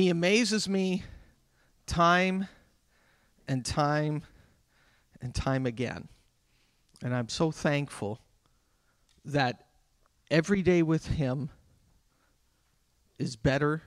[0.00, 1.04] He amazes me
[1.84, 2.48] time
[3.46, 4.22] and time
[5.20, 6.08] and time again.
[7.02, 8.18] And I'm so thankful
[9.26, 9.66] that
[10.30, 11.50] every day with Him
[13.18, 13.82] is better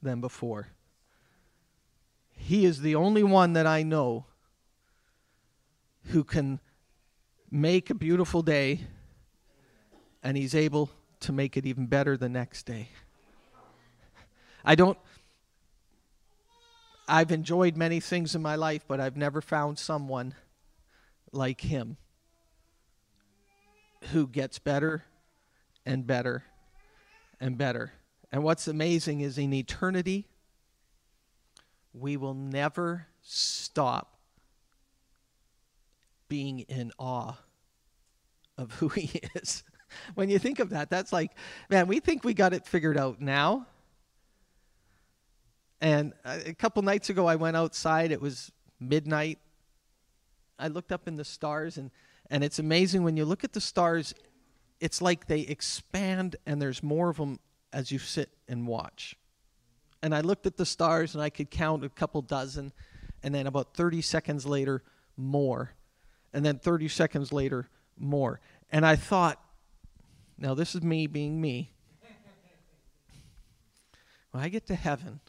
[0.00, 0.68] than before.
[2.30, 4.26] He is the only one that I know
[6.04, 6.60] who can
[7.50, 8.82] make a beautiful day
[10.22, 12.90] and he's able to make it even better the next day.
[14.64, 14.98] I don't
[17.08, 20.34] I've enjoyed many things in my life, but I've never found someone
[21.32, 21.96] like him
[24.12, 25.04] who gets better
[25.84, 26.44] and better
[27.40, 27.92] and better.
[28.32, 30.26] And what's amazing is in eternity,
[31.92, 34.18] we will never stop
[36.28, 37.34] being in awe
[38.58, 39.62] of who he is.
[40.14, 41.32] when you think of that, that's like,
[41.70, 43.66] man, we think we got it figured out now.
[45.80, 48.12] And uh, a couple nights ago, I went outside.
[48.12, 49.38] It was midnight.
[50.58, 51.90] I looked up in the stars, and,
[52.30, 54.14] and it's amazing when you look at the stars,
[54.80, 57.38] it's like they expand and there's more of them
[57.72, 59.16] as you sit and watch.
[60.02, 62.72] And I looked at the stars and I could count a couple dozen,
[63.22, 64.82] and then about 30 seconds later,
[65.16, 65.72] more.
[66.32, 67.68] And then 30 seconds later,
[67.98, 68.40] more.
[68.70, 69.42] And I thought,
[70.38, 71.72] now this is me being me.
[74.32, 75.20] When I get to heaven,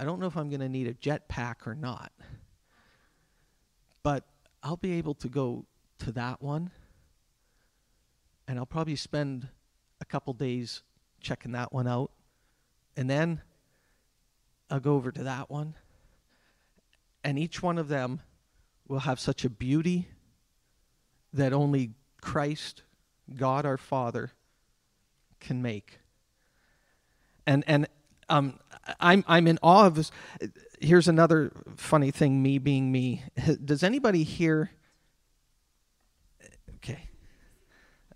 [0.00, 2.10] I don't know if I'm going to need a jetpack or not,
[4.02, 4.24] but
[4.62, 5.66] I'll be able to go
[5.98, 6.70] to that one,
[8.48, 9.48] and I'll probably spend
[10.00, 10.80] a couple days
[11.20, 12.12] checking that one out,
[12.96, 13.42] and then
[14.70, 15.74] I'll go over to that one,
[17.22, 18.22] and each one of them
[18.88, 20.08] will have such a beauty
[21.34, 21.90] that only
[22.22, 22.84] Christ,
[23.36, 24.32] God our Father,
[25.40, 25.98] can make.
[27.46, 27.86] And and
[28.30, 28.58] um,
[28.98, 30.10] I'm I'm in awe of this.
[30.80, 32.42] Here's another funny thing.
[32.42, 33.22] Me being me.
[33.64, 34.70] Does anybody here?
[36.76, 37.10] Okay.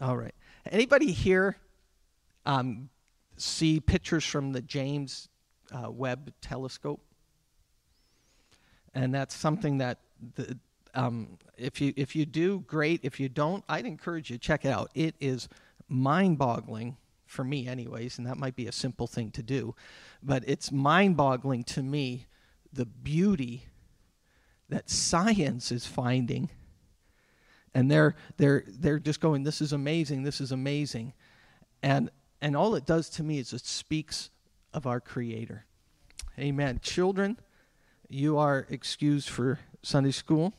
[0.01, 0.35] All right.
[0.71, 1.57] Anybody here
[2.47, 2.89] um,
[3.37, 5.29] see pictures from the James
[5.73, 7.01] uh, Webb Telescope?
[8.95, 9.99] And that's something that
[10.37, 10.57] the,
[10.95, 13.01] um, if you if you do, great.
[13.03, 14.91] If you don't, I'd encourage you to check it out.
[14.95, 15.49] It is
[15.89, 16.97] mind-boggling
[17.35, 19.75] for me, anyways, and that might be a simple thing to do,
[20.23, 22.27] but it's mind-boggling to me
[22.73, 23.67] the beauty
[24.69, 26.49] that science is finding,
[27.75, 30.23] and they're they're they're just going, "This is amazing!
[30.23, 31.13] This is amazing,"
[31.83, 34.31] and and all it does to me is it speaks
[34.73, 35.67] of our Creator.
[36.39, 36.81] Amen.
[36.83, 37.39] Children,
[38.09, 40.55] you are excused for Sunday school.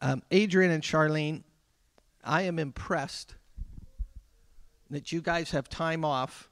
[0.00, 1.42] Um, Adrian and Charlene,
[2.22, 3.34] I am impressed
[4.90, 6.48] that you guys have time off,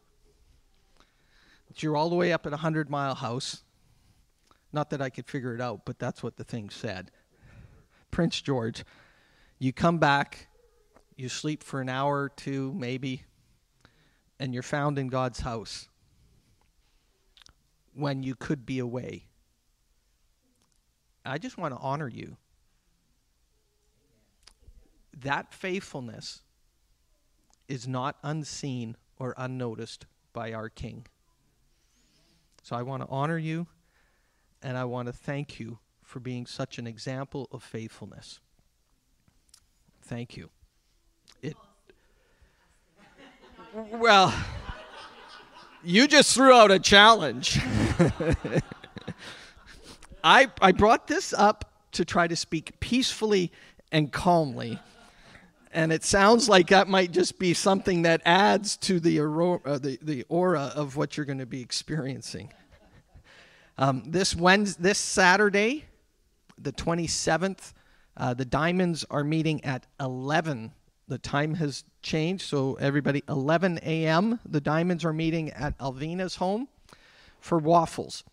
[1.69, 3.63] that you're all the way up at a 100 Mile House.
[4.73, 7.13] Not that I could figure it out, but that's what the thing said.
[8.11, 8.85] Prince George,
[9.59, 10.49] you come back,
[11.17, 13.25] you sleep for an hour or two, maybe,
[14.41, 15.89] and you're found in God's house
[17.95, 19.29] when you could be away.
[21.25, 22.37] I just want to honor you
[25.23, 26.43] that faithfulness
[27.69, 31.07] is not unseen or unnoticed by our King.
[32.63, 33.67] So I want to honor you
[34.63, 38.41] and I want to thank you for being such an example of faithfulness.
[40.03, 40.51] Thank you.
[41.43, 41.57] It
[43.75, 44.35] Well,
[45.83, 47.59] you just threw out a challenge.
[50.25, 53.51] I I brought this up to try to speak peacefully
[53.91, 54.79] and calmly
[55.77, 59.79] and it sounds like that might just be something that adds to the aurora, uh,
[59.79, 62.51] the, the aura of what you're going to be experiencing.
[63.77, 65.85] Um, this Wednesday, this Saturday,
[66.57, 67.75] the 27th,
[68.17, 70.73] uh, the Diamonds are meeting at 11.
[71.09, 74.41] The time has changed, so everybody, 11 a.m.
[74.47, 76.69] The Diamonds are meeting at Alvina's home
[77.39, 78.25] for waffles.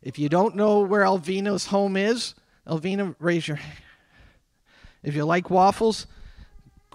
[0.00, 2.36] If you don't know where Alvina's home is,
[2.68, 3.56] Alvina, raise your.
[3.56, 3.82] Hand.
[5.02, 6.06] If you like waffles,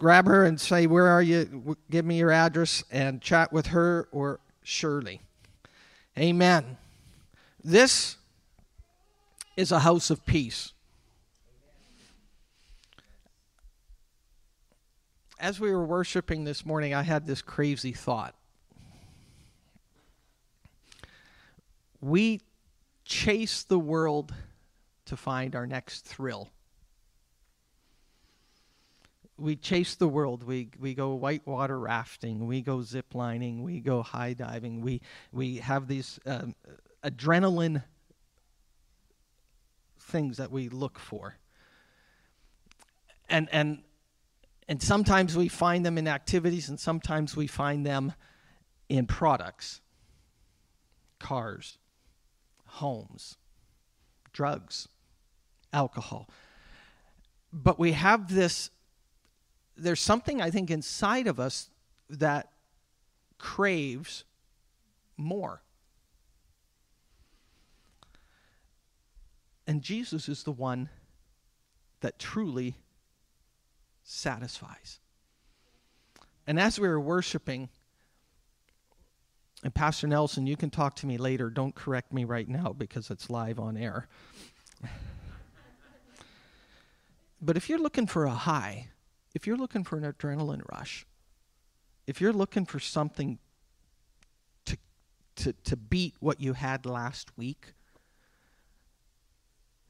[0.01, 1.77] grab her and say, Where are you?
[1.91, 5.21] Give me your address and chat with her or Shirley.
[6.17, 6.77] Amen.
[7.63, 8.17] This
[9.55, 10.73] is a house of peace.
[15.39, 18.33] As we were worshiping this morning, I had this crazy thought.
[21.99, 22.41] We
[23.05, 24.33] chase the world
[25.05, 26.49] to find our next thrill
[29.41, 30.43] we chase the world.
[30.43, 32.47] We we go whitewater rafting.
[32.47, 33.63] We go zip lining.
[33.63, 34.81] We go high diving.
[34.81, 35.01] We
[35.31, 36.55] we have these um,
[37.03, 37.83] adrenaline
[39.99, 41.37] things that we look for.
[43.29, 43.83] And and
[44.67, 48.13] and sometimes we find them in activities, and sometimes we find them
[48.87, 49.81] in products,
[51.19, 51.77] cars,
[52.65, 53.37] homes,
[54.31, 54.87] drugs,
[55.73, 56.29] alcohol.
[57.51, 58.69] But we have this,
[59.81, 61.69] there's something I think inside of us
[62.09, 62.51] that
[63.37, 64.23] craves
[65.17, 65.61] more.
[69.65, 70.89] And Jesus is the one
[72.01, 72.75] that truly
[74.03, 74.99] satisfies.
[76.45, 77.69] And as we were worshiping,
[79.63, 81.49] and Pastor Nelson, you can talk to me later.
[81.49, 84.07] Don't correct me right now because it's live on air.
[87.41, 88.87] but if you're looking for a high,
[89.33, 91.05] if you're looking for an adrenaline rush,
[92.07, 93.39] if you're looking for something
[94.65, 94.77] to,
[95.37, 97.73] to, to beat what you had last week,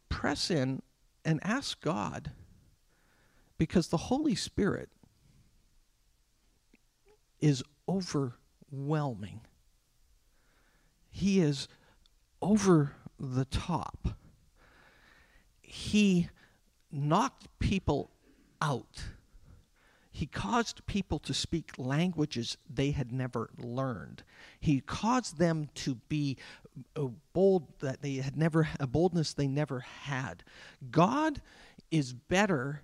[0.09, 0.81] press in
[1.25, 2.31] and ask God
[3.57, 4.89] because the Holy Spirit
[7.39, 9.41] is overwhelming.
[11.09, 11.67] He is
[12.41, 14.09] over the top.
[15.61, 16.29] He
[16.91, 18.11] knocked people
[18.61, 19.03] out.
[20.21, 24.21] He caused people to speak languages they had never learned.
[24.59, 26.38] He caused them to be
[26.95, 30.44] uh, bold that they had never a boldness they never had.
[30.91, 31.41] God
[31.89, 32.83] is better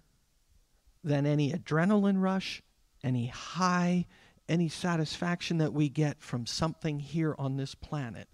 [1.03, 2.63] than any adrenaline rush,
[3.03, 4.07] any high,
[4.49, 8.27] any satisfaction that we get from something here on this planet.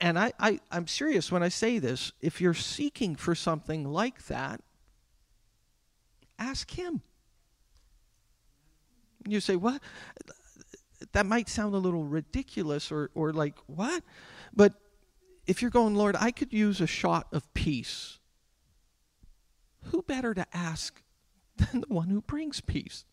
[0.00, 2.12] And I, I, I'm serious when I say this.
[2.20, 4.60] If you're seeking for something like that,
[6.38, 7.02] ask Him.
[9.26, 9.82] You say, What?
[11.12, 14.02] That might sound a little ridiculous or, or like, What?
[14.54, 14.74] But
[15.46, 18.18] if you're going, Lord, I could use a shot of peace
[19.90, 21.02] who better to ask
[21.56, 23.04] than the one who brings peace?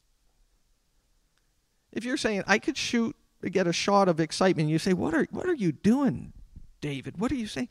[1.91, 3.15] If you're saying, I could shoot,
[3.51, 6.33] get a shot of excitement, you say, What are, what are you doing,
[6.81, 7.19] David?
[7.19, 7.69] What are you saying?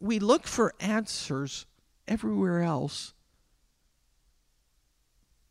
[0.00, 1.66] We look for answers
[2.06, 3.13] everywhere else,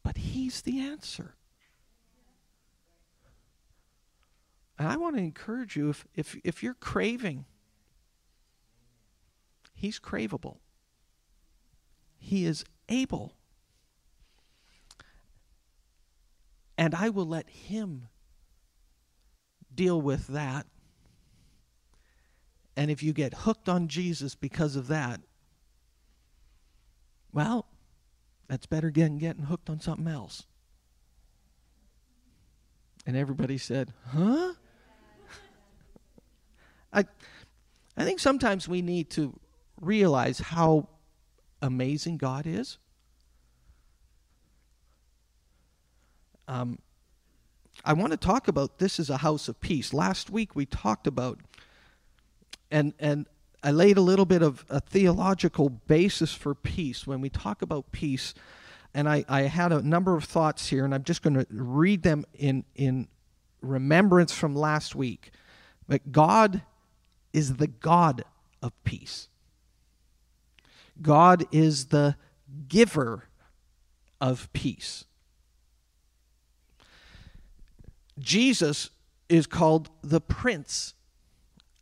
[0.03, 1.35] but He's the answer.
[4.77, 7.45] And I want to encourage you if, if, if you're craving,
[9.73, 10.57] He's craveable.
[12.17, 13.33] He is able.
[16.77, 18.07] And I will let Him
[19.73, 20.65] deal with that.
[22.75, 25.21] And if you get hooked on Jesus because of that,
[27.31, 27.67] well,
[28.53, 30.43] that's better than getting hooked on something else.
[33.03, 34.53] And everybody said, Huh?
[36.93, 37.05] I,
[37.97, 39.39] I think sometimes we need to
[39.81, 40.87] realize how
[41.63, 42.77] amazing God is?
[46.47, 46.77] Um,
[47.83, 49.95] I want to talk about this is a house of peace.
[49.95, 51.39] Last week we talked about,
[52.69, 53.25] and and
[53.63, 57.91] I laid a little bit of a theological basis for peace when we talk about
[57.91, 58.33] peace,
[58.93, 62.03] and I, I had a number of thoughts here, and I'm just going to read
[62.03, 63.07] them in in
[63.61, 65.31] remembrance from last week.
[65.87, 66.61] But God
[67.31, 68.23] is the God
[68.61, 69.29] of peace.
[71.01, 72.17] God is the
[72.67, 73.29] giver
[74.21, 75.05] of peace.
[78.19, 78.89] Jesus
[79.27, 80.93] is called the Prince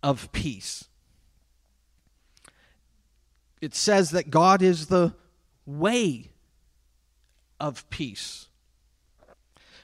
[0.02, 0.86] of Peace.
[3.62, 5.14] It says that God is the
[5.66, 6.32] way
[7.60, 8.48] of peace.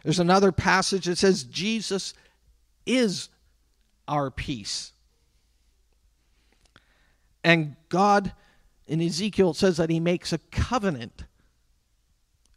[0.04, 2.14] There's another passage that says Jesus
[2.86, 3.30] is
[4.08, 4.94] our peace.
[7.44, 8.34] And God
[8.88, 11.26] in Ezekiel, says that he makes a covenant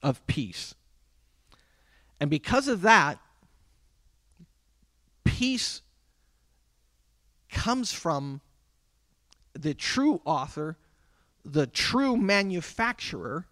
[0.02, 0.74] of peace.
[2.20, 3.18] And because of that,
[5.24, 5.82] peace
[7.50, 8.40] comes from
[9.54, 10.76] the true author,
[11.44, 13.46] the true manufacturer,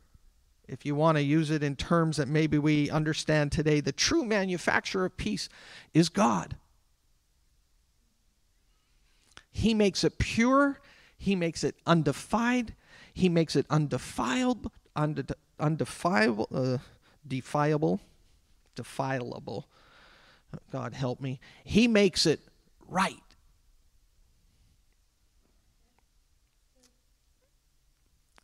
[0.67, 4.25] if you want to use it in terms that maybe we understand today, the true
[4.25, 5.49] manufacturer of peace
[5.95, 6.57] is God.
[9.51, 10.81] He makes it pure,
[11.17, 12.73] he makes it undefiled.
[13.13, 16.79] He makes it undefiled, unde- undefiable, uh,
[17.27, 18.01] defiable,
[18.77, 19.65] defilable.
[20.71, 21.41] God help me.
[21.65, 22.41] He makes it
[22.87, 23.17] right.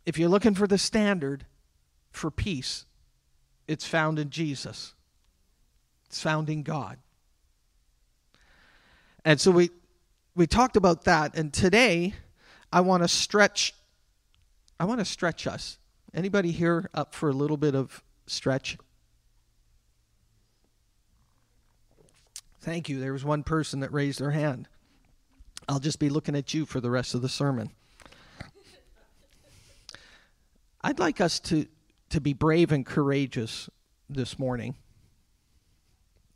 [0.07, 1.47] If you're looking for the standard,
[2.11, 2.87] for peace,
[3.67, 4.95] it's found in Jesus.
[6.07, 6.99] It's found in God.
[9.25, 9.71] And so we
[10.37, 12.15] we talked about that and today
[12.73, 13.73] I want to stretch
[14.79, 15.79] I want to stretch us.
[16.13, 18.77] Anybody here up for a little bit of stretch?
[22.61, 22.99] Thank you.
[23.01, 24.69] There was one person that raised their hand.
[25.69, 27.71] I'll just be looking at you for the rest of the sermon.
[30.87, 31.65] I'd like us to,
[32.11, 33.71] to be brave and courageous
[34.11, 34.75] this morning,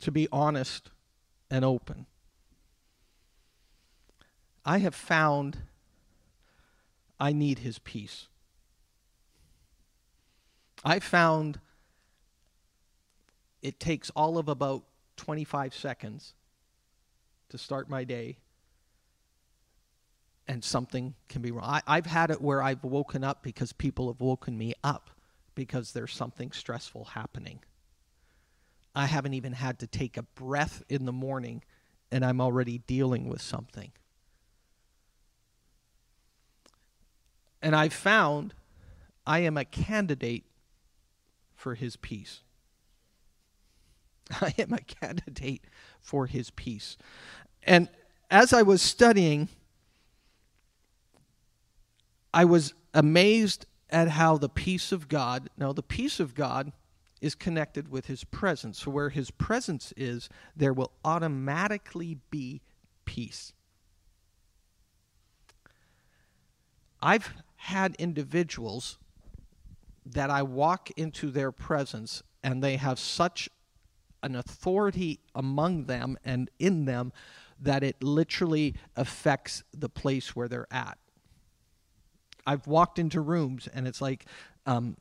[0.00, 0.90] to be honest
[1.50, 2.07] and open.
[4.64, 5.59] I have found
[7.21, 8.28] I need his peace.
[10.83, 11.61] I found
[13.61, 14.85] it takes all of about
[15.19, 16.33] 25 seconds
[17.50, 18.38] to start my day
[20.49, 21.83] and something can be wrong.
[21.87, 25.11] I, have had it where I've woken up because people have woken me up
[25.55, 27.61] because there's something stressful happening.
[28.95, 31.62] I haven't even had to take a breath in the morning
[32.11, 33.93] and I'm already dealing with something.
[37.61, 38.55] And I've found
[39.26, 40.45] I am a candidate
[41.55, 42.40] for his peace.
[44.40, 45.64] I am a candidate
[46.00, 46.97] for his peace.
[47.62, 47.88] And
[48.31, 49.49] as I was studying,
[52.38, 56.71] I was amazed at how the peace of God, now the peace of God
[57.21, 58.83] is connected with his presence.
[58.83, 62.62] So where his presence is, there will automatically be
[63.04, 63.54] peace.
[67.02, 68.99] I've had individuals
[70.07, 73.49] that I walk into their presence and they have such
[74.23, 77.12] an authority among them and in them
[77.59, 80.99] that it literally affects the place where they're at.
[82.49, 84.25] I've walked into rooms and it's like
[84.64, 84.97] um,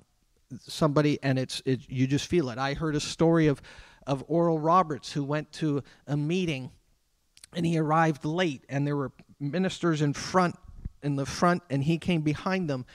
[0.59, 2.57] somebody, and it's it, you just feel it.
[2.57, 3.61] I heard a story of
[4.05, 6.71] of Oral Roberts who went to a meeting
[7.55, 10.55] and he arrived late, and there were ministers in front
[11.03, 12.85] in the front, and he came behind them,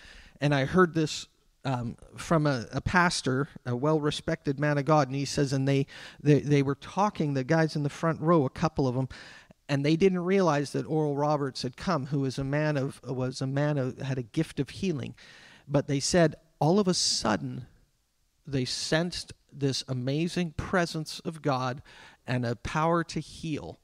[0.41, 1.29] and I heard this
[1.65, 5.87] um, from a, a, pastor, a well-respected man of God, and he says, and they,
[6.21, 9.09] they they were talking, the guys in the front row, a couple of them,
[9.73, 13.41] and they didn't realize that Oral Roberts had come, who was a man of was
[13.41, 15.15] a man of had a gift of healing,
[15.67, 17.67] but they said all of a sudden
[18.47, 21.81] they sensed this amazing presence of God
[22.27, 23.79] and a power to heal.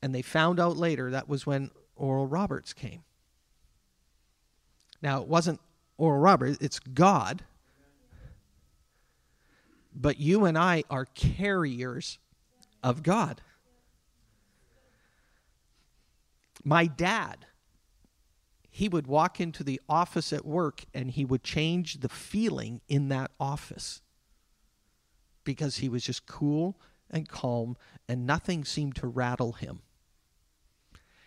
[0.00, 3.02] And they found out later that was when Oral Roberts came.
[5.02, 5.60] Now, it wasn't
[5.98, 7.44] Oral Roberts, it's God.
[9.94, 12.18] But you and I are carriers
[12.82, 13.42] of God.
[16.64, 17.46] My dad,
[18.70, 23.08] he would walk into the office at work and he would change the feeling in
[23.10, 24.00] that office
[25.44, 26.80] because he was just cool
[27.10, 27.76] and calm
[28.08, 29.80] and nothing seemed to rattle him.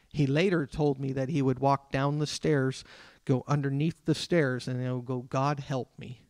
[0.09, 2.83] He later told me that he would walk down the stairs,
[3.23, 6.23] go underneath the stairs, and he would go, God help me.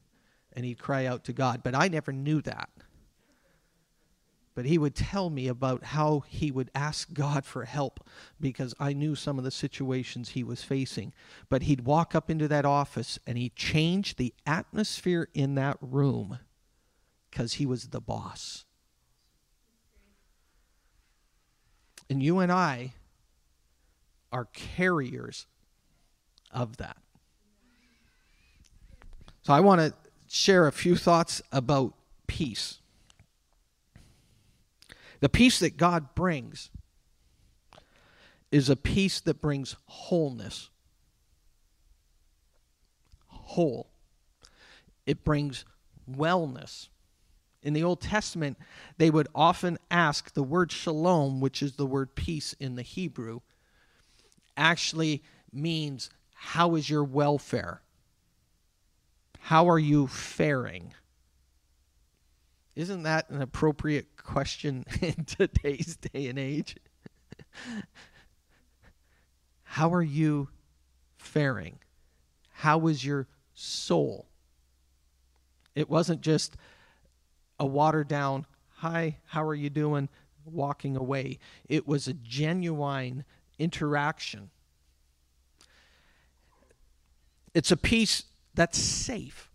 [0.51, 1.61] And he'd cry out to God.
[1.63, 2.69] But I never knew that
[4.57, 7.99] but he would tell me about how he would ask God for help
[8.41, 11.13] because I knew some of the situations he was facing.
[11.47, 16.39] But he'd walk up into that office and he changed the atmosphere in that room
[17.29, 18.65] because he was the boss.
[22.09, 22.93] And you and I
[24.31, 25.45] are carriers
[26.49, 26.97] of that.
[29.43, 29.93] So I want to
[30.27, 31.93] share a few thoughts about
[32.25, 32.79] peace.
[35.19, 36.69] The peace that God brings
[38.51, 40.69] is a peace that brings wholeness.
[43.27, 43.89] Whole.
[45.05, 45.65] It brings
[46.09, 46.89] wellness.
[47.63, 48.57] In the Old Testament,
[48.97, 53.41] they would often ask the word shalom, which is the word peace in the Hebrew,
[54.55, 57.81] actually means how is your welfare?
[59.39, 60.93] How are you faring?
[62.75, 66.75] Isn't that an appropriate question in today's day and age?
[69.63, 70.49] How are you
[71.17, 71.79] faring?
[72.51, 74.27] How is your soul?
[75.73, 76.57] It wasn't just
[77.59, 80.09] a watered down, hi, how are you doing?
[80.45, 81.39] Walking away.
[81.67, 83.23] It was a genuine
[83.57, 84.49] interaction.
[87.53, 89.49] It's a peace that's safe.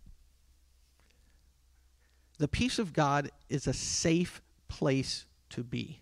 [2.37, 4.41] The peace of God is a safe
[4.73, 6.01] place to be.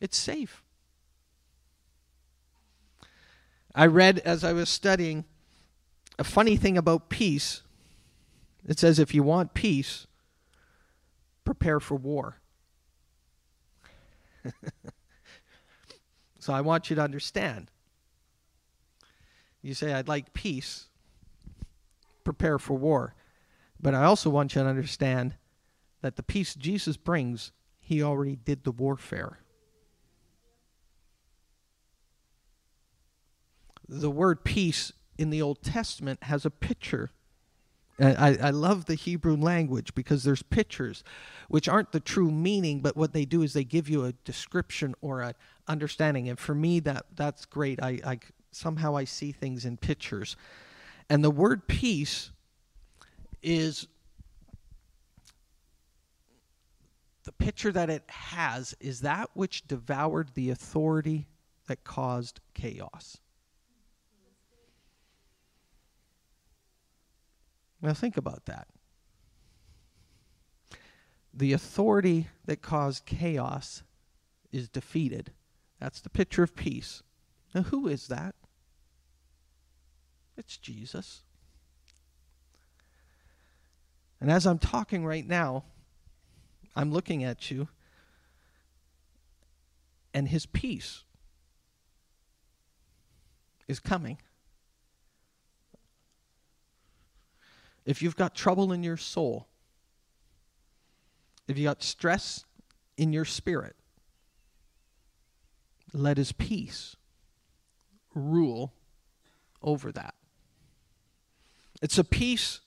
[0.00, 0.62] It's safe.
[3.74, 5.24] I read as I was studying
[6.18, 7.62] a funny thing about peace
[8.66, 10.06] it says if you want peace,
[11.44, 12.40] prepare for war.
[16.38, 17.70] so I want you to understand.
[19.62, 20.86] You say, I'd like peace,
[22.24, 23.14] prepare for war.
[23.80, 25.34] But I also want you to understand
[26.02, 29.40] that the peace Jesus brings, he already did the warfare.
[33.88, 37.10] The word peace in the Old Testament has a picture
[37.98, 41.02] I, I love the Hebrew language because there's pictures
[41.48, 44.94] which aren't the true meaning, but what they do is they give you a description
[45.00, 45.34] or an
[45.66, 46.28] understanding.
[46.28, 47.82] And for me, that that's great.
[47.82, 48.18] I, I
[48.50, 50.36] somehow I see things in pictures,
[51.08, 52.32] and the word peace
[53.42, 53.86] is
[57.24, 61.26] the picture that it has is that which devoured the authority
[61.66, 63.18] that caused chaos.
[67.82, 68.68] Now, think about that.
[71.34, 73.82] The authority that caused chaos
[74.52, 75.32] is defeated.
[75.78, 77.02] That's the picture of peace.
[77.54, 78.34] Now, who is that?
[80.36, 81.22] It's Jesus.
[84.20, 85.64] And as I'm talking right now,
[86.74, 87.68] I'm looking at you,
[90.12, 91.04] and his peace
[93.68, 94.18] is coming.
[97.86, 99.46] if you've got trouble in your soul,
[101.46, 102.44] if you've got stress
[102.96, 103.76] in your spirit,
[105.92, 106.96] let his peace
[108.12, 108.74] rule
[109.62, 110.14] over that.
[111.80, 112.60] It's a peace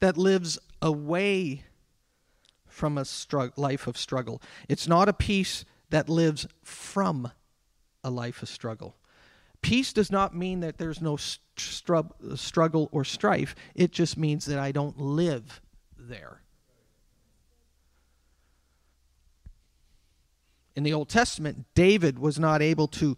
[0.00, 1.64] that lives away
[2.66, 3.04] from a
[3.56, 4.40] life of struggle.
[4.68, 7.30] It's not a peace that lives from
[8.02, 8.96] a life of struggle.
[9.62, 14.58] Peace does not mean that there's no stru- struggle or strife, it just means that
[14.58, 15.60] I don't live
[15.98, 16.40] there.
[20.76, 23.16] In the Old Testament, David was not able to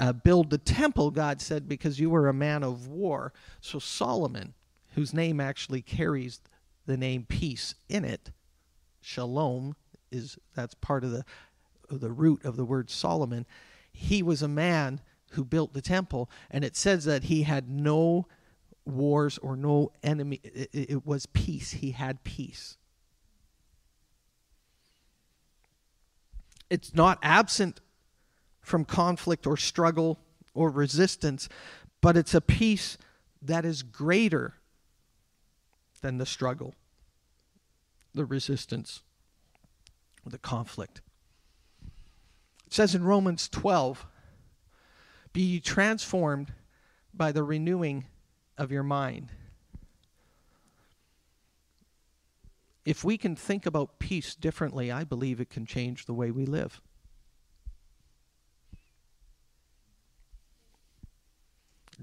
[0.00, 3.34] uh, build the temple, God said, because you were a man of war.
[3.60, 4.54] So Solomon,
[4.94, 6.40] whose name actually carries
[6.86, 8.30] the name peace in it,
[9.00, 9.74] shalom
[10.10, 11.24] is that's part of the
[11.90, 13.46] of the root of the word Solomon.
[13.92, 15.00] He was a man
[15.32, 18.26] who built the temple, and it says that he had no
[18.84, 20.40] wars or no enemy.
[20.42, 21.72] It, it was peace.
[21.72, 22.76] He had peace.
[26.70, 27.80] It's not absent
[28.60, 30.18] from conflict or struggle
[30.54, 31.48] or resistance,
[32.00, 32.96] but it's a peace
[33.42, 34.54] that is greater
[36.04, 36.74] than the struggle,
[38.12, 39.00] the resistance,
[40.26, 41.00] the conflict.
[42.66, 44.04] It says in Romans 12,
[45.32, 46.52] be transformed
[47.14, 48.04] by the renewing
[48.58, 49.32] of your mind.
[52.84, 56.44] If we can think about peace differently, I believe it can change the way we
[56.44, 56.82] live.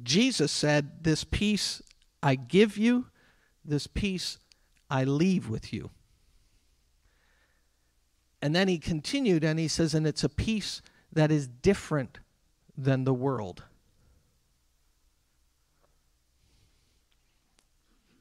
[0.01, 1.83] Jesus said, This peace
[2.23, 3.05] I give you,
[3.63, 4.37] this peace
[4.89, 5.89] I leave with you.
[8.41, 10.81] And then he continued and he says, And it's a peace
[11.13, 12.19] that is different
[12.77, 13.63] than the world.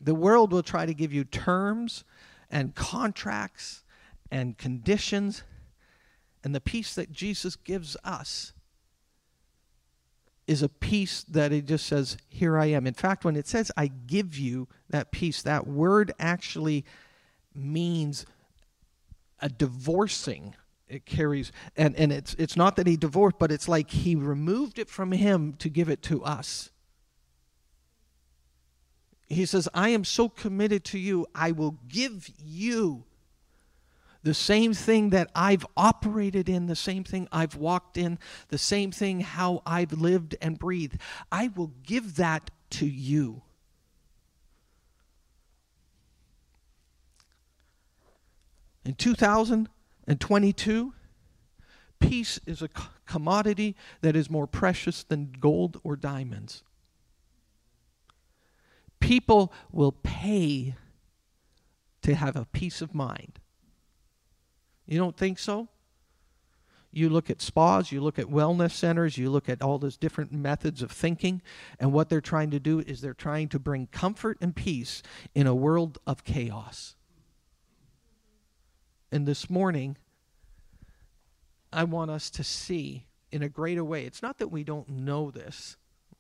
[0.01, 2.05] The world will try to give you terms
[2.51, 3.85] and contracts
[4.31, 5.43] and conditions,
[6.43, 8.53] and the peace that Jesus gives us
[10.51, 12.85] is a peace that it just says, Here I am.
[12.85, 16.85] In fact, when it says, I give you that peace, that word actually
[17.55, 18.27] means
[19.39, 20.57] a divorcing
[20.89, 24.79] it carries and, and it's it's not that he divorced but it's like he removed
[24.79, 26.71] it from him to give it to us
[29.29, 33.05] he says i am so committed to you i will give you
[34.23, 38.93] the same thing that I've operated in, the same thing I've walked in, the same
[38.93, 40.99] thing how I've lived and breathed.
[41.33, 43.43] I will give that to you.
[48.85, 50.95] In 2022,
[51.99, 52.69] peace is a
[53.07, 56.63] commodity that is more precious than gold or diamonds.
[59.01, 60.77] People will pay
[62.03, 63.40] to have a peace of mind.
[64.91, 65.69] You don't think so?
[66.91, 70.33] You look at spas, you look at wellness centers, you look at all those different
[70.33, 71.41] methods of thinking,
[71.79, 75.01] and what they're trying to do is they're trying to bring comfort and peace
[75.33, 76.97] in a world of chaos.
[79.13, 79.97] And this morning,
[81.73, 84.05] I want us to see in a greater way.
[84.05, 85.77] It's not that we don't know this,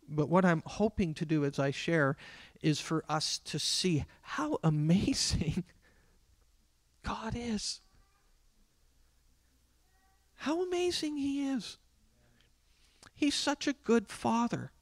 [0.09, 2.17] But what I'm hoping to do as I share
[2.63, 5.65] is for us to see how amazing
[7.03, 7.81] God is.
[10.41, 11.77] How amazing He is.
[13.15, 14.73] He's such a good Father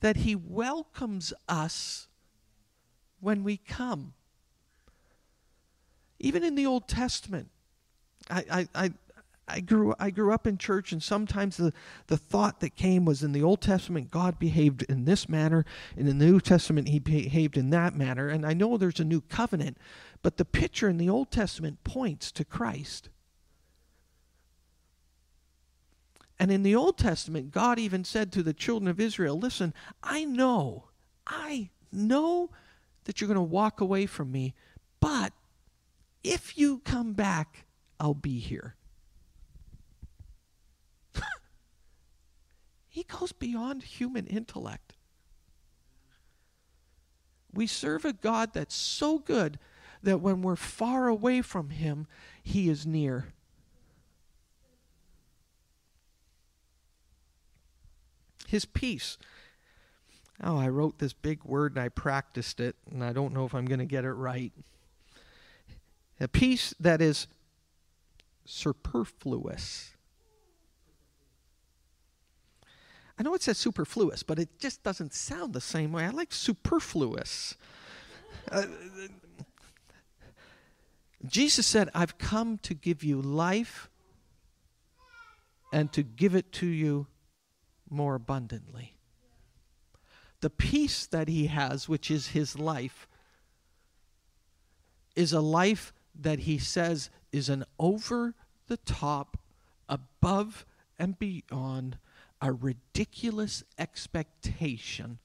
[0.00, 2.08] that He welcomes us
[3.20, 4.14] when we come.
[6.18, 7.50] Even in the Old Testament,
[8.28, 8.90] I, I, I,
[9.46, 11.72] I grew I grew up in church and sometimes the,
[12.08, 15.64] the thought that came was in the Old Testament God behaved in this manner
[15.96, 19.04] and in the New Testament he behaved in that manner and I know there's a
[19.04, 19.78] new covenant
[20.26, 23.10] but the picture in the Old Testament points to Christ.
[26.36, 30.24] And in the Old Testament God even said to the children of Israel, listen, I
[30.24, 30.86] know
[31.28, 32.50] I know
[33.04, 34.52] that you're going to walk away from me,
[34.98, 35.32] but
[36.24, 37.66] if you come back,
[38.00, 38.74] I'll be here.
[42.88, 44.94] he goes beyond human intellect.
[47.54, 49.60] We serve a God that's so good
[50.02, 52.06] that when we're far away from Him,
[52.42, 53.26] He is near.
[58.46, 59.18] His peace.
[60.42, 63.54] Oh, I wrote this big word and I practiced it, and I don't know if
[63.54, 64.52] I'm going to get it right.
[66.20, 67.26] A peace that is
[68.44, 69.92] superfluous.
[73.18, 76.04] I know it says superfluous, but it just doesn't sound the same way.
[76.04, 77.54] I like superfluous.
[78.50, 78.66] Uh,
[81.24, 83.88] Jesus said, I've come to give you life
[85.72, 87.06] and to give it to you
[87.88, 88.96] more abundantly.
[90.40, 93.08] The peace that he has, which is his life,
[95.14, 98.34] is a life that he says is an over
[98.68, 99.38] the top,
[99.88, 100.66] above
[100.98, 101.98] and beyond
[102.40, 105.18] a ridiculous expectation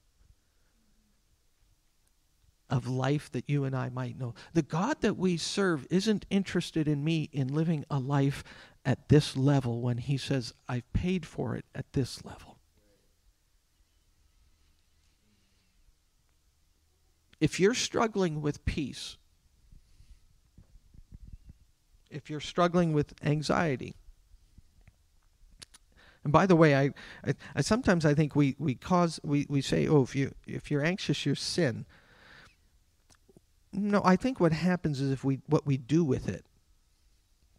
[2.72, 4.34] of life that you and I might know.
[4.54, 8.44] The God that we serve isn't interested in me in living a life
[8.86, 12.58] at this level when He says, I've paid for it at this level.
[17.40, 19.18] If you're struggling with peace,
[22.10, 23.96] if you're struggling with anxiety,
[26.24, 26.92] and by the way, I,
[27.26, 30.70] I, I, sometimes I think we, we cause we, we say, oh, if you if
[30.70, 31.86] you're anxious, you're sin.
[33.74, 36.46] No, I think what happens is if we what we do with it.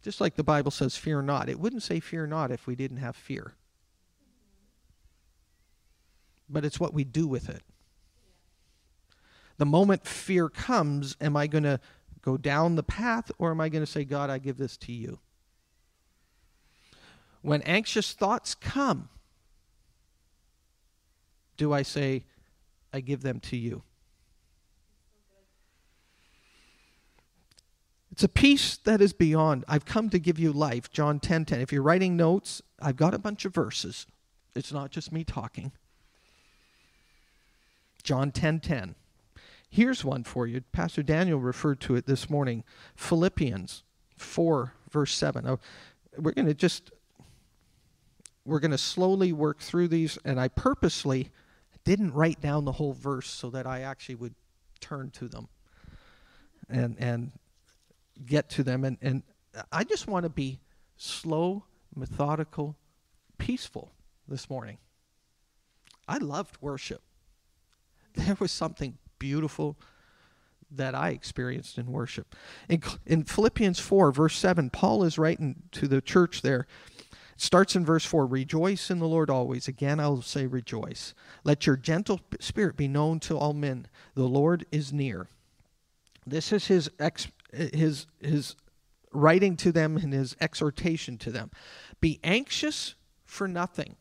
[0.03, 1.49] Just like the Bible says, fear not.
[1.49, 3.53] It wouldn't say fear not if we didn't have fear.
[6.49, 7.63] But it's what we do with it.
[9.57, 11.79] The moment fear comes, am I going to
[12.21, 14.91] go down the path or am I going to say, God, I give this to
[14.91, 15.19] you?
[17.41, 19.09] When anxious thoughts come,
[21.55, 22.25] do I say,
[22.91, 23.83] I give them to you?
[28.13, 29.65] It's a peace that is beyond.
[29.67, 30.91] I've come to give you life.
[30.91, 31.21] John 10:10.
[31.21, 31.61] 10, 10.
[31.61, 34.05] If you're writing notes, I've got a bunch of verses.
[34.55, 35.71] It's not just me talking.
[38.03, 38.31] John 10:10.
[38.31, 38.95] 10, 10.
[39.67, 40.61] Here's one for you.
[40.61, 42.63] Pastor Daniel referred to it this morning.
[42.95, 43.81] Philippians
[44.15, 45.45] 4 verse 7.
[45.45, 45.57] Now,
[46.15, 46.91] we're going to just
[48.45, 51.31] we're going to slowly work through these, and I purposely
[51.83, 54.35] didn't write down the whole verse so that I actually would
[54.79, 55.47] turn to them
[56.69, 57.31] and and
[58.25, 58.83] get to them.
[58.83, 59.23] And, and
[59.71, 60.59] I just want to be
[60.97, 61.63] slow,
[61.95, 62.75] methodical,
[63.37, 63.91] peaceful
[64.27, 64.77] this morning.
[66.07, 67.01] I loved worship.
[68.15, 69.75] There was something beautiful
[70.69, 72.35] that I experienced in worship.
[72.69, 76.67] In, in Philippians 4, verse 7, Paul is writing to the church there
[76.99, 79.67] It starts in verse 4 Rejoice in the Lord always.
[79.67, 81.13] Again, I'll say rejoice.
[81.43, 83.87] Let your gentle spirit be known to all men.
[84.15, 85.27] The Lord is near.
[86.25, 88.55] This is his, ex, his, his
[89.11, 91.51] writing to them and his exhortation to them.
[92.01, 93.95] Be anxious for nothing,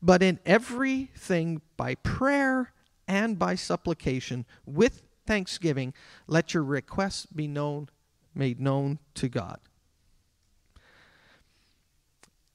[0.00, 2.72] but in everything by prayer
[3.06, 5.92] and by supplication with thanksgiving,
[6.26, 7.88] let your requests be known,
[8.34, 9.58] made known to God.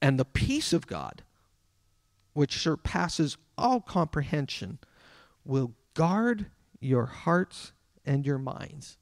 [0.02, 1.22] And the peace of God,
[2.34, 4.78] which surpasses all comprehension,
[5.44, 6.46] will guard
[6.80, 7.72] your hearts
[8.04, 8.96] and your minds.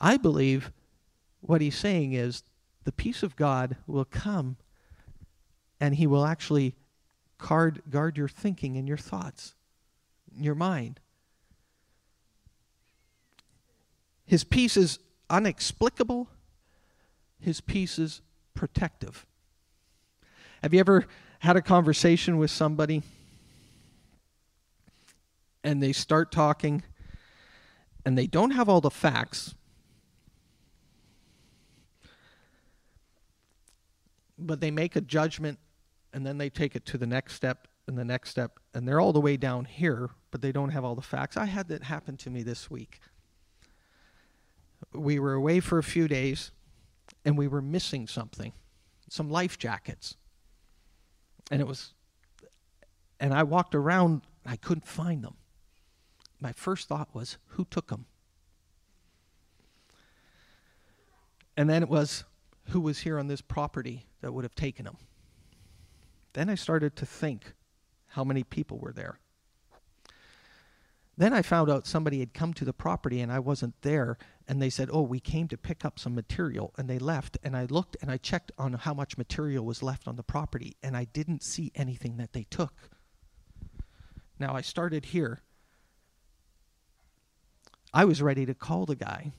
[0.00, 0.72] I believe
[1.40, 2.42] what he's saying is
[2.84, 4.56] the peace of God will come
[5.80, 6.74] and he will actually
[7.38, 9.54] guard, guard your thinking and your thoughts,
[10.36, 11.00] your mind.
[14.24, 14.98] His peace is
[15.28, 16.28] unexplicable.
[17.40, 18.22] His peace is
[18.54, 19.26] protective.
[20.62, 21.06] Have you ever
[21.40, 23.02] had a conversation with somebody
[25.64, 26.82] and they start talking
[28.04, 29.54] and they don't have all the facts,
[34.38, 35.58] but they make a judgment
[36.12, 39.00] and then they take it to the next step and the next step and they're
[39.00, 41.36] all the way down here, but they don't have all the facts?
[41.36, 43.00] I had that happen to me this week.
[44.92, 46.50] We were away for a few days
[47.24, 48.52] and we were missing something
[49.12, 50.16] some life jackets.
[51.50, 51.92] And it was,
[53.20, 55.34] and I walked around, I couldn't find them.
[56.42, 58.06] My first thought was, who took them?
[61.56, 62.24] And then it was,
[62.70, 64.96] who was here on this property that would have taken them?
[66.32, 67.54] Then I started to think
[68.08, 69.20] how many people were there.
[71.16, 74.60] Then I found out somebody had come to the property and I wasn't there, and
[74.60, 77.38] they said, Oh, we came to pick up some material, and they left.
[77.44, 80.76] And I looked and I checked on how much material was left on the property,
[80.82, 82.74] and I didn't see anything that they took.
[84.40, 85.42] Now I started here.
[87.94, 89.32] I was ready to call the guy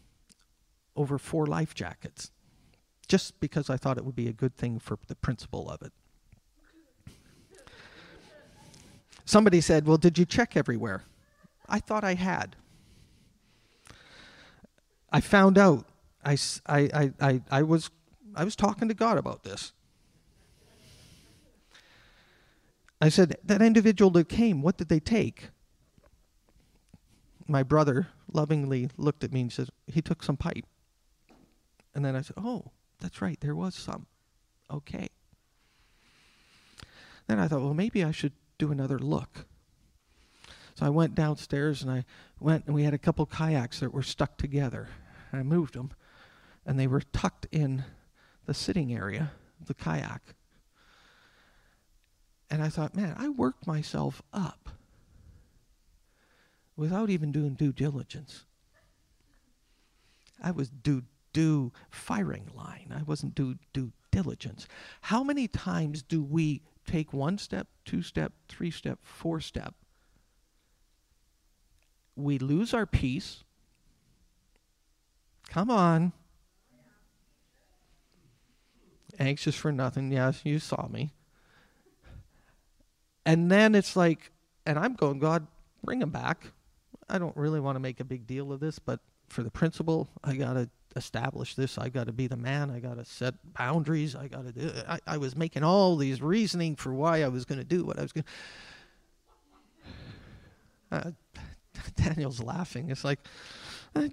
[0.95, 2.31] over four life jackets
[3.07, 5.91] just because I thought it would be a good thing for the principle of it.
[9.25, 11.03] Somebody said, Well, did you check everywhere?
[11.67, 12.55] I thought I had.
[15.11, 15.85] I found out.
[16.25, 17.89] I, I, I, I, was,
[18.35, 19.73] I was talking to God about this.
[23.01, 25.49] I said, That individual that came, what did they take?
[27.47, 30.65] My brother lovingly looked at me and said, He took some pipe.
[31.95, 34.07] And then I said, Oh, that's right, there was some.
[34.71, 35.09] Okay.
[37.27, 39.45] Then I thought, well, maybe I should do another look.
[40.75, 42.05] So I went downstairs and I
[42.39, 44.89] went and we had a couple kayaks that were stuck together.
[45.31, 45.91] And I moved them
[46.65, 47.83] and they were tucked in
[48.45, 50.21] the sitting area of the kayak.
[52.49, 54.69] And I thought, man, I worked myself up
[56.75, 58.45] without even doing due diligence.
[60.41, 62.93] I was due due firing line.
[62.95, 64.67] I wasn't due due diligence.
[65.01, 69.73] How many times do we take one step, two step, three step, four step
[72.15, 73.43] we lose our peace.
[75.49, 76.13] Come on.
[79.19, 80.11] Anxious for nothing.
[80.11, 81.13] Yes, you saw me.
[83.25, 84.31] And then it's like,
[84.65, 85.47] and I'm going, God,
[85.83, 86.52] bring him back.
[87.09, 90.07] I don't really want to make a big deal of this, but for the principle,
[90.23, 91.77] I got to establish this.
[91.77, 92.69] I got to be the man.
[92.69, 94.15] I got to set boundaries.
[94.15, 94.71] I got to do.
[94.87, 97.99] I, I was making all these reasoning for why I was going to do what
[97.99, 98.25] I was going.
[100.91, 101.09] Uh,
[101.95, 102.91] Daniel's laughing.
[102.91, 103.17] It's like,
[103.95, 104.09] uh,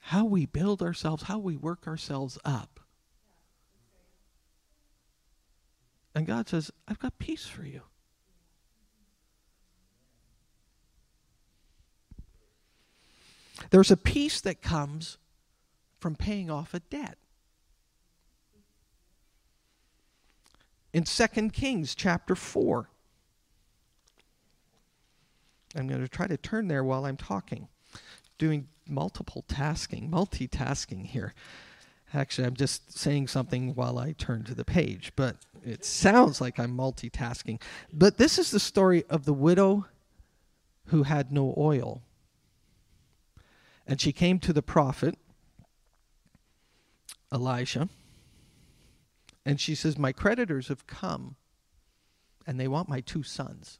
[0.00, 2.78] how we build ourselves, how we work ourselves up.
[6.14, 7.82] And God says, I've got peace for you.
[13.70, 15.18] There's a peace that comes
[15.98, 17.18] from paying off a debt.
[20.92, 22.88] In 2 Kings chapter 4,
[25.74, 27.68] I'm going to try to turn there while I'm talking,
[28.38, 31.34] doing multiple tasking, multitasking here.
[32.14, 36.58] Actually, I'm just saying something while I turn to the page, but it sounds like
[36.58, 37.60] I'm multitasking.
[37.92, 39.86] But this is the story of the widow
[40.86, 42.02] who had no oil.
[43.86, 45.16] And she came to the prophet,
[47.32, 47.88] Elisha,
[49.44, 51.36] and she says, My creditors have come,
[52.46, 53.78] and they want my two sons.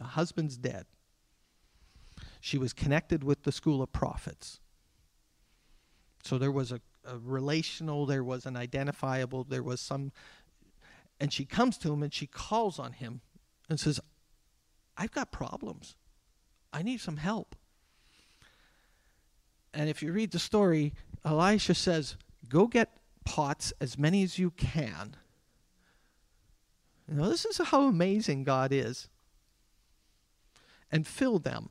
[0.00, 0.86] My husband's dead.
[2.40, 4.60] She was connected with the school of prophets.
[6.22, 10.12] So there was a, a relational, there was an identifiable, there was some.
[11.20, 13.20] And she comes to him and she calls on him
[13.68, 14.00] and says,
[14.96, 15.96] I've got problems.
[16.72, 17.54] I need some help.
[19.76, 22.16] And if you read the story, Elisha says,
[22.48, 25.16] Go get pots, as many as you can.
[27.06, 29.08] You know, this is how amazing God is.
[30.90, 31.70] And fill them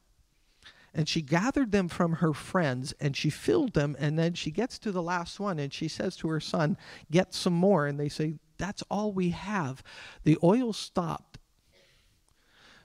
[0.96, 4.80] and she gathered them from her friends and she filled them and then she gets
[4.80, 6.78] to the last one and she says to her son
[7.12, 9.84] get some more and they say that's all we have
[10.24, 11.38] the oil stopped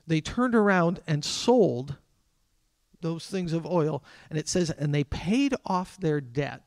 [0.05, 1.95] they turned around and sold
[3.01, 6.63] those things of oil and it says and they paid off their debt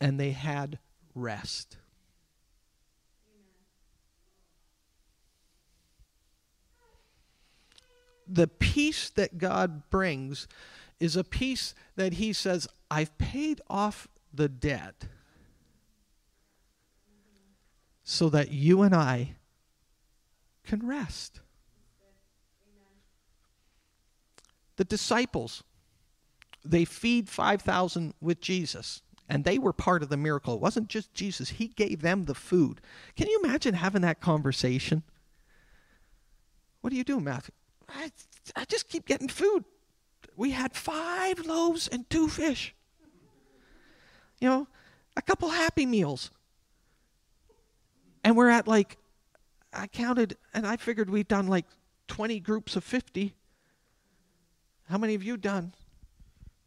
[0.00, 0.78] and they had
[1.14, 1.76] rest
[8.32, 10.48] the peace that God brings
[10.98, 15.06] is a peace that He says, I've paid off the debt.
[18.04, 19.36] so that you and I
[20.64, 21.40] can rest.
[24.82, 25.62] The disciples,
[26.64, 30.54] they feed 5,000 with Jesus, and they were part of the miracle.
[30.54, 32.80] It wasn't just Jesus, He gave them the food.
[33.14, 35.04] Can you imagine having that conversation?
[36.80, 37.54] What do you do, Matthew?
[37.88, 38.10] I,
[38.56, 39.62] I just keep getting food.
[40.36, 42.74] We had five loaves and two fish.
[44.40, 44.68] You know,
[45.16, 46.32] a couple happy meals.
[48.24, 48.98] And we're at like,
[49.72, 51.66] I counted and I figured we'd done like
[52.08, 53.36] 20 groups of 50.
[54.92, 55.72] How many have you done?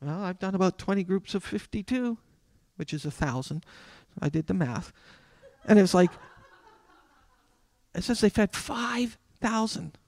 [0.01, 2.17] Well, I've done about 20 groups of 52,
[2.75, 3.63] which is a thousand.
[4.19, 4.91] I did the math.
[5.67, 6.09] And it's like,
[7.93, 9.99] it says they fed 5,000.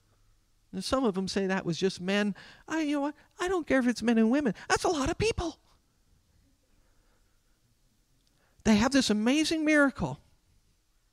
[0.73, 2.33] And some of them say that was just men.
[2.67, 3.15] I, you know what?
[3.39, 4.55] I don't care if it's men and women.
[4.67, 5.59] That's a lot of people.
[8.63, 10.19] They have this amazing miracle.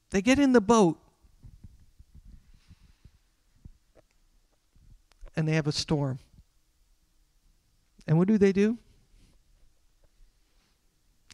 [0.09, 0.99] They get in the boat
[5.37, 6.19] and they have a storm.
[8.07, 8.79] And what do they do?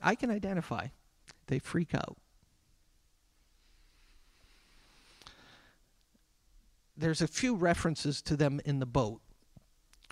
[0.03, 0.89] I can identify.
[1.47, 2.17] They freak out.
[6.97, 9.21] There's a few references to them in the boat.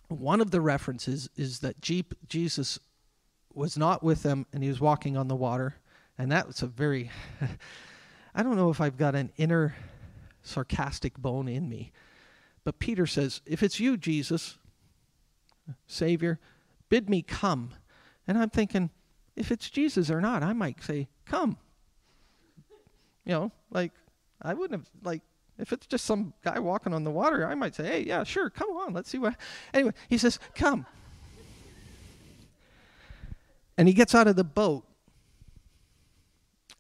[0.09, 2.79] One of the references is that Jesus
[3.53, 5.77] was not with them and he was walking on the water.
[6.17, 7.11] And that was a very,
[8.35, 9.77] I don't know if I've got an inner
[10.43, 11.93] sarcastic bone in me.
[12.65, 14.57] But Peter says, If it's you, Jesus,
[15.87, 16.39] Savior,
[16.89, 17.71] bid me come.
[18.27, 18.91] And I'm thinking,
[19.37, 21.57] if it's Jesus or not, I might say, Come.
[23.25, 23.93] You know, like,
[24.41, 25.23] I wouldn't have, like,
[25.59, 28.51] if it's just some guy walking on the water, I might say, Hey, yeah, sure,
[28.51, 29.37] come on, let's see what.
[29.73, 30.87] Anyway, he says, Come.
[33.77, 34.85] And he gets out of the boat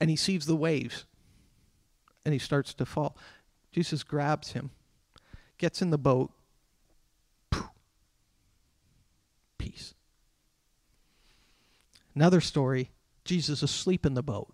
[0.00, 1.04] and he sees the waves
[2.24, 3.16] and he starts to fall.
[3.70, 4.70] Jesus grabs him,
[5.58, 6.32] gets in the boat,
[9.58, 9.94] peace.
[12.18, 12.90] Another story
[13.24, 14.52] Jesus asleep in the boat.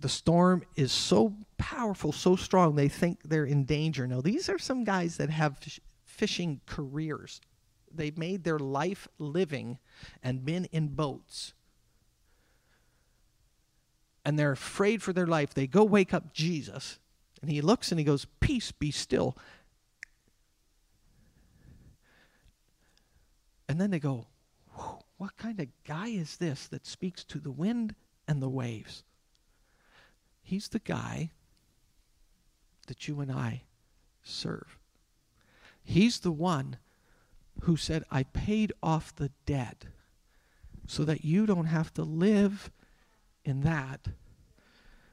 [0.00, 4.06] The storm is so powerful, so strong, they think they're in danger.
[4.06, 5.60] Now, these are some guys that have
[6.06, 7.42] fishing careers
[7.92, 9.76] they've made their life living
[10.22, 11.52] and been in boats.
[14.24, 15.52] And they're afraid for their life.
[15.52, 17.00] They go wake up Jesus,
[17.42, 19.36] and he looks and he goes, Peace, be still.
[23.74, 24.28] And then they go,
[25.16, 27.96] What kind of guy is this that speaks to the wind
[28.28, 29.02] and the waves?
[30.44, 31.30] He's the guy
[32.86, 33.62] that you and I
[34.22, 34.78] serve.
[35.82, 36.76] He's the one
[37.62, 39.86] who said, I paid off the debt
[40.86, 42.70] so that you don't have to live
[43.44, 44.06] in that,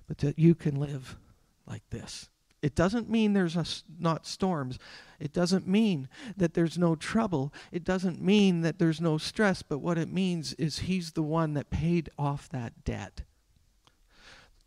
[0.07, 1.17] but that you can live
[1.65, 2.29] like this.
[2.61, 3.65] It doesn't mean there's a,
[3.99, 4.77] not storms.
[5.19, 7.53] It doesn't mean that there's no trouble.
[7.71, 9.63] It doesn't mean that there's no stress.
[9.63, 13.23] But what it means is He's the one that paid off that debt.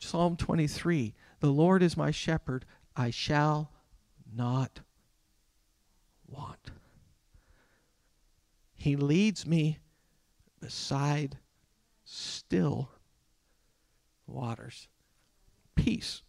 [0.01, 2.65] Psalm 23 The Lord is my shepherd,
[2.97, 3.71] I shall
[4.35, 4.81] not
[6.29, 6.73] want.
[8.75, 9.79] He leads me
[10.61, 11.39] beside
[12.05, 12.91] still
[14.27, 14.89] waters.
[15.77, 16.24] Peace.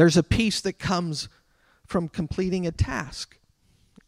[0.00, 1.28] There's a peace that comes
[1.86, 3.36] from completing a task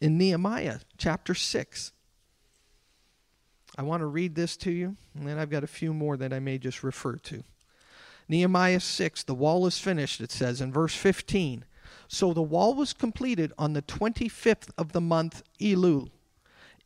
[0.01, 1.91] in Nehemiah chapter 6.
[3.77, 6.33] I want to read this to you, and then I've got a few more that
[6.33, 7.43] I may just refer to.
[8.27, 11.63] Nehemiah 6, the wall is finished, it says in verse 15.
[12.07, 16.09] So the wall was completed on the 25th of the month Elul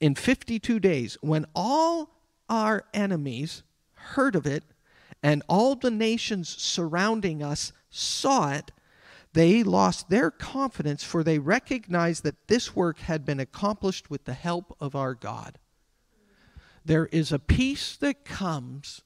[0.01, 2.09] in 52 days, when all
[2.49, 4.65] our enemies heard of it
[5.23, 8.73] and all the nations surrounding us saw it,
[9.37, 14.33] they lost their confidence, for they recognized that this work had been accomplished with the
[14.33, 15.59] help of our God.
[16.83, 19.03] There is a peace that comes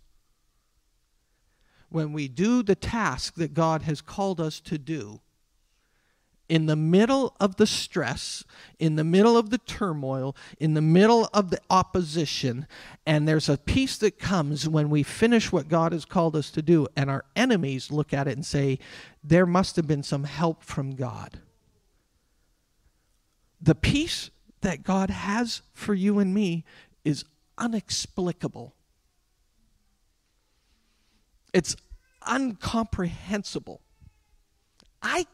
[1.89, 5.19] when we do the task that God has called us to do
[6.51, 8.43] in the middle of the stress,
[8.77, 12.67] in the middle of the turmoil, in the middle of the opposition,
[13.05, 16.61] and there's a peace that comes when we finish what God has called us to
[16.61, 18.79] do, and our enemies look at it and say,
[19.23, 21.39] There must have been some help from God.
[23.61, 24.29] The peace
[24.59, 26.65] that God has for you and me
[27.05, 27.23] is
[27.57, 28.75] unexplicable.
[31.53, 31.77] It's
[32.29, 33.79] incomprehensible.
[35.01, 35.25] I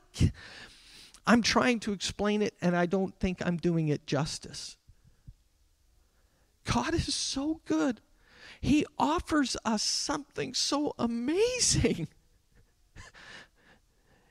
[1.28, 4.78] I'm trying to explain it, and I don't think I'm doing it justice.
[6.64, 8.02] God is so good
[8.62, 12.08] He offers us something so amazing.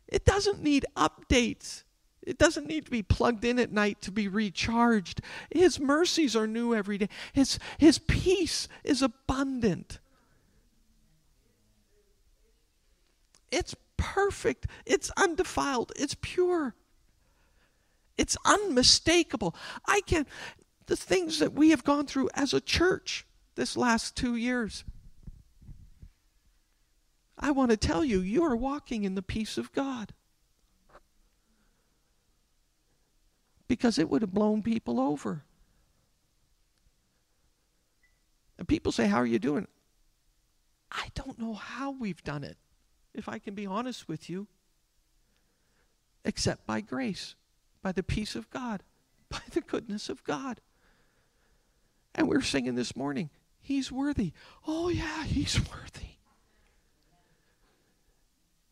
[0.09, 1.83] It doesn't need updates.
[2.23, 5.21] It doesn't need to be plugged in at night to be recharged.
[5.51, 7.09] His mercies are new every day.
[7.33, 9.99] His, his peace is abundant.
[13.51, 14.69] It's perfect.
[14.87, 15.91] It's undefiled.
[15.97, 16.77] It's pure.
[18.17, 19.55] It's unmistakable.
[19.87, 20.27] I can
[20.87, 24.85] the things that we have gone through as a church this last 2 years.
[27.39, 30.15] I want to tell you you are walking in the peace of God.
[33.69, 35.45] because it would have blown people over.
[38.59, 39.67] And people say, How are you doing?
[40.91, 42.57] I don't know how we've done it,
[43.13, 44.47] if I can be honest with you,
[46.25, 47.35] except by grace,
[47.87, 48.83] by the peace of God,
[49.29, 50.61] by the goodness of God.
[52.17, 53.31] And we're singing this morning,
[53.63, 54.33] He's worthy.
[54.67, 56.17] Oh, yeah, He's worthy.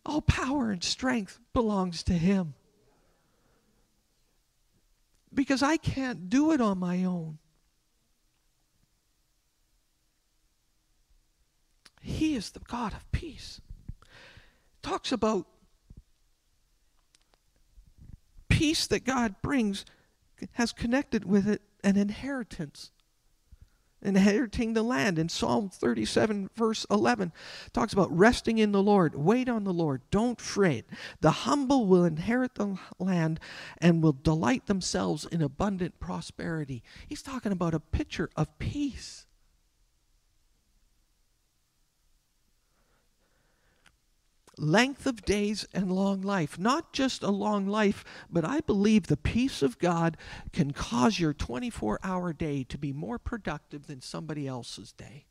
[0.05, 2.55] All power and strength belongs to Him
[5.33, 7.39] because I can't do it on my own.
[12.03, 13.61] He is the God of peace.
[14.83, 15.47] Talks about
[18.59, 19.85] peace that God brings
[20.53, 22.91] has connected with it an inheritance
[24.05, 25.19] inheriting the land.
[25.19, 27.33] In Psalm 37, verse 11,
[27.73, 29.15] talks about resting in the Lord.
[29.15, 30.03] Wait on the Lord.
[30.11, 30.85] Don't fret.
[31.21, 33.41] The humble will inherit the land
[33.79, 36.83] and will delight themselves in abundant prosperity.
[37.09, 39.27] He's talking about a picture of peace.
[44.59, 46.59] Length of days and long life.
[46.59, 50.17] Not just a long life, but I believe the peace of God
[50.53, 55.27] can cause your 24 hour day to be more productive than somebody else's day.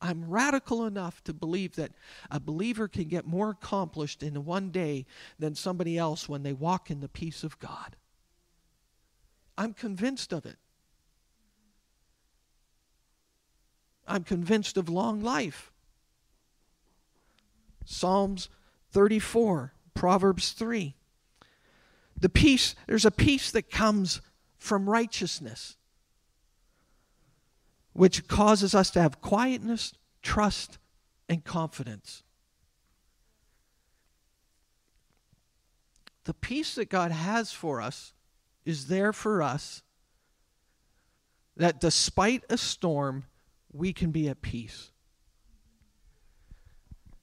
[0.00, 1.92] I'm radical enough to believe that
[2.30, 5.06] a believer can get more accomplished in one day
[5.38, 7.96] than somebody else when they walk in the peace of God.
[9.56, 10.56] I'm convinced of it.
[14.08, 15.71] I'm convinced of long life.
[17.84, 18.48] Psalms
[18.92, 20.94] 34, Proverbs 3.
[22.18, 24.20] The peace, there's a peace that comes
[24.58, 25.76] from righteousness,
[27.92, 30.78] which causes us to have quietness, trust,
[31.28, 32.22] and confidence.
[36.24, 38.12] The peace that God has for us
[38.64, 39.82] is there for us
[41.56, 43.24] that despite a storm,
[43.72, 44.91] we can be at peace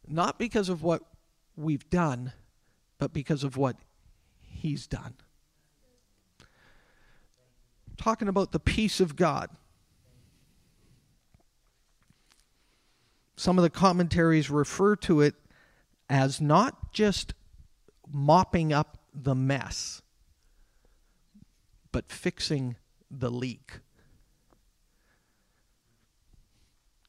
[0.10, 1.04] not because of what
[1.56, 2.34] we've done,
[2.98, 3.78] but because of what
[4.42, 5.14] He's done.
[7.98, 9.50] Talking about the peace of God.
[13.36, 15.36] Some of the commentaries refer to it
[16.10, 17.34] as not just
[18.12, 20.02] mopping up the mess,
[21.92, 22.76] but fixing
[23.10, 23.80] the leak.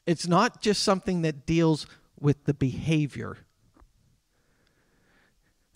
[0.06, 1.86] It's not just something that deals
[2.20, 3.38] with the behavior.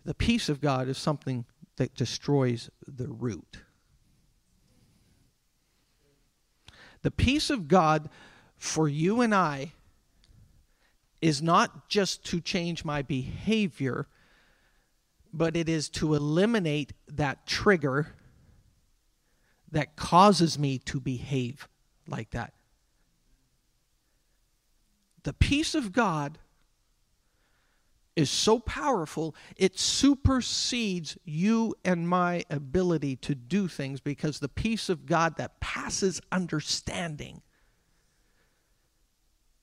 [0.05, 3.59] The peace of God is something that destroys the root.
[7.03, 8.09] The peace of God
[8.57, 9.73] for you and I
[11.21, 14.07] is not just to change my behavior,
[15.33, 18.15] but it is to eliminate that trigger
[19.71, 21.67] that causes me to behave
[22.07, 22.55] like that
[25.25, 26.39] the peace of God
[28.17, 34.89] is so powerful, it supersedes you and my ability to do things because the peace
[34.89, 37.43] of God that passes understanding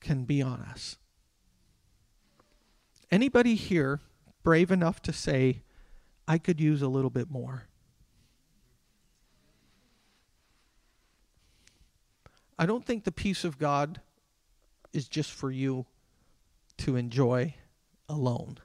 [0.01, 0.97] can be on us.
[3.09, 4.01] Anybody here
[4.43, 5.61] brave enough to say,
[6.27, 7.67] I could use a little bit more?
[12.57, 14.01] I don't think the peace of God
[14.93, 15.85] is just for you
[16.77, 17.55] to enjoy
[18.09, 18.57] alone.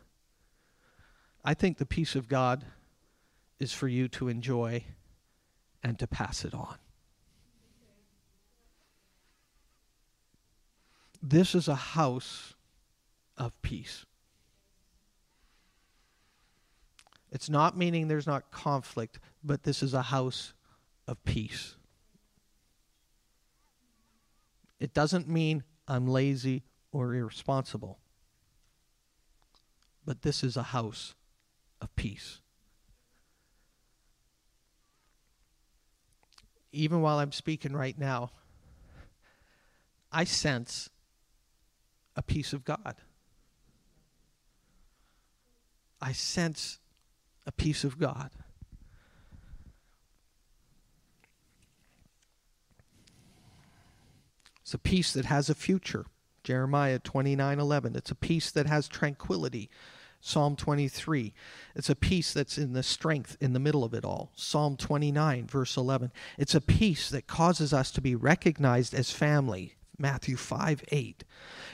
[1.45, 2.65] I think the peace of God
[3.59, 4.85] is for you to enjoy
[5.83, 6.77] and to pass it on.
[11.23, 12.55] This is a house
[13.37, 14.05] of peace.
[17.31, 20.53] It's not meaning there's not conflict, but this is a house
[21.07, 21.77] of peace.
[24.79, 26.63] It doesn't mean I'm lazy
[26.93, 27.99] or irresponsible.
[30.05, 31.15] But this is a house
[31.81, 32.41] of peace.
[36.73, 38.31] Even while I'm speaking right now,
[40.13, 40.91] I sense
[42.15, 42.97] a peace of God.
[46.01, 46.79] I sense
[47.47, 48.31] a peace of God.
[54.67, 56.07] It's a peace that has a future.
[56.43, 57.95] Jeremiah 29:11.
[57.95, 59.71] It's a peace that has tranquility.
[60.21, 61.33] Psalm 23.
[61.77, 64.33] It's a peace that's in the strength in the middle of it all.
[64.35, 66.11] Psalm 29 verse 11.
[66.37, 69.77] It's a peace that causes us to be recognized as family.
[69.99, 71.23] Matthew 5 8.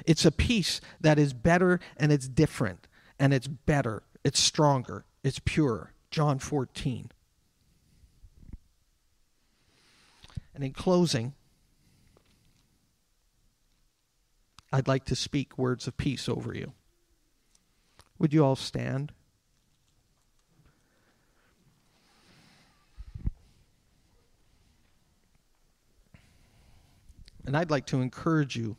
[0.04, 2.88] It's a peace that is better and it's different
[3.18, 5.94] and it's better, it's stronger, it's pure.
[6.10, 7.10] John 14.
[10.54, 11.32] And in closing,
[14.72, 16.72] I'd like to speak words of peace over you.
[18.18, 19.12] Would you all stand?
[27.44, 28.76] And I'd like to encourage you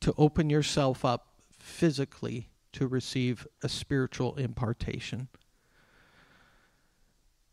[0.00, 1.26] to open yourself up
[1.58, 5.28] physically to receive a spiritual impartation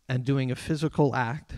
[0.08, 1.56] and doing a physical act.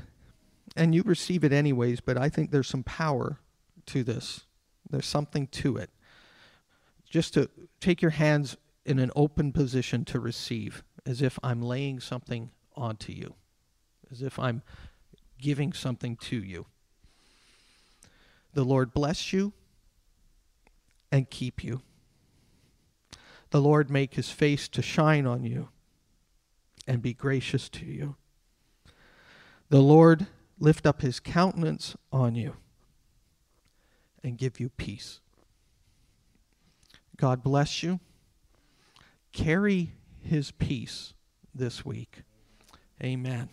[0.76, 3.40] And you receive it anyways, but I think there's some power
[3.88, 4.47] to this.
[4.90, 5.90] There's something to it.
[7.10, 12.00] Just to take your hands in an open position to receive, as if I'm laying
[12.00, 13.36] something onto you,
[14.12, 14.62] as if I'm
[15.40, 16.66] giving something to you.
[18.54, 19.54] The Lord bless you
[21.12, 21.82] and keep you.
[23.52, 25.70] The Lord make his face to shine on you
[26.88, 28.16] and be gracious to you.
[29.70, 30.28] The Lord
[30.60, 32.56] lift up his countenance on you
[34.28, 35.22] and give you peace.
[37.16, 38.00] God bless you.
[39.32, 41.14] Carry his peace
[41.56, 42.24] this week.
[43.02, 43.50] Amen.